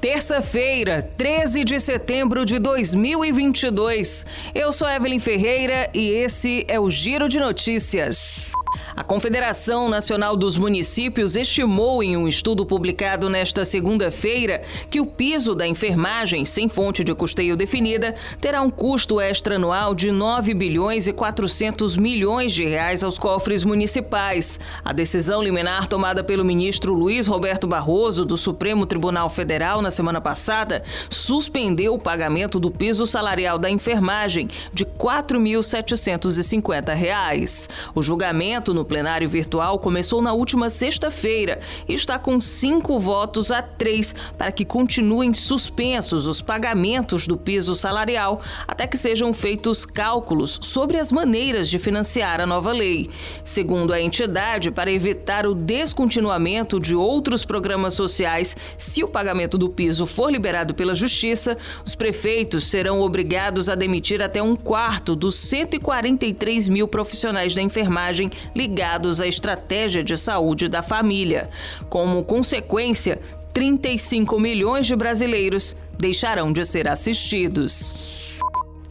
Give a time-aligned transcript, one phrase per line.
[0.00, 4.24] Terça-feira, 13 de setembro de 2022.
[4.54, 8.46] Eu sou Evelyn Ferreira e esse é o Giro de Notícias.
[8.94, 15.54] A Confederação Nacional dos Municípios estimou em um estudo publicado nesta segunda-feira que o piso
[15.54, 21.06] da enfermagem sem fonte de custeio definida terá um custo extra anual de 9 bilhões
[21.06, 24.60] e 400 milhões de reais aos cofres municipais.
[24.84, 30.20] A decisão liminar tomada pelo ministro Luiz Roberto Barroso do Supremo Tribunal Federal na semana
[30.20, 37.68] passada suspendeu o pagamento do piso salarial da enfermagem de R$ 4.750.
[37.94, 43.62] O julgamento no plenário virtual começou na última sexta-feira e está com cinco votos a
[43.62, 50.58] três para que continuem suspensos os pagamentos do piso salarial até que sejam feitos cálculos
[50.62, 53.08] sobre as maneiras de financiar a nova lei.
[53.42, 59.70] Segundo a entidade, para evitar o descontinuamento de outros programas sociais, se o pagamento do
[59.70, 65.34] piso for liberado pela Justiça, os prefeitos serão obrigados a demitir até um quarto dos
[65.36, 71.48] 143 mil profissionais da enfermagem ligados à estratégia de saúde da família.
[71.88, 73.20] Como consequência,
[73.52, 78.09] 35 milhões de brasileiros deixarão de ser assistidos.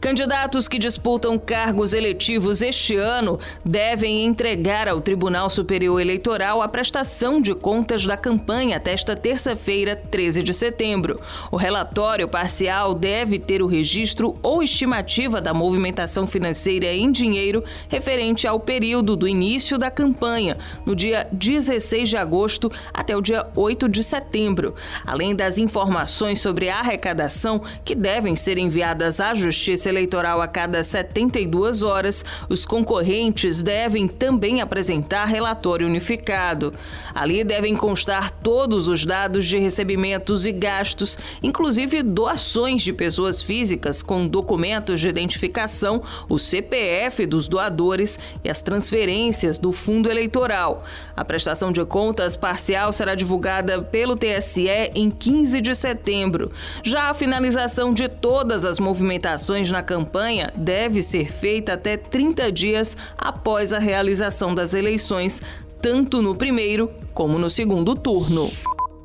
[0.00, 7.38] Candidatos que disputam cargos eletivos este ano devem entregar ao Tribunal Superior Eleitoral a prestação
[7.38, 11.20] de contas da campanha até esta terça-feira, 13 de setembro.
[11.52, 18.46] O relatório parcial deve ter o registro ou estimativa da movimentação financeira em dinheiro referente
[18.46, 20.56] ao período do início da campanha,
[20.86, 26.70] no dia 16 de agosto até o dia 8 de setembro, além das informações sobre
[26.70, 33.62] a arrecadação que devem ser enviadas à Justiça eleitoral a cada 72 horas, os concorrentes
[33.62, 36.72] devem também apresentar relatório unificado.
[37.14, 44.02] Ali devem constar todos os dados de recebimentos e gastos, inclusive doações de pessoas físicas
[44.02, 50.84] com documentos de identificação, o CPF dos doadores e as transferências do fundo eleitoral.
[51.16, 56.50] A prestação de contas parcial será divulgada pelo TSE em 15 de setembro.
[56.82, 62.96] Já a finalização de todas as movimentações na campanha deve ser feita até 30 dias
[63.16, 65.40] após a realização das eleições,
[65.80, 68.50] tanto no primeiro como no segundo turno.